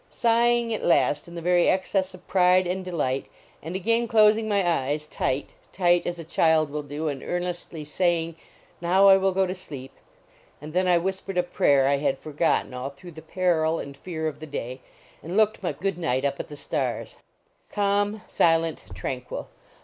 [0.09, 3.27] Sighing at last in the very excess of pride and delight,
[3.61, 8.35] and again closing my eyes tight, tight, as a child will do, and earnestly saying,"
[8.81, 9.91] Now I will go to sleep."
[10.59, 14.27] And then I whispered a prayer I had forgotten all through the peril and fear
[14.27, 14.79] of the day,
[15.21, 17.17] and looked my good night up at the stars.
[17.69, 19.49] Calm; silent; tranquil.